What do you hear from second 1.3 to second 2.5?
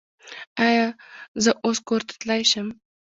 زه اوس کور ته تلی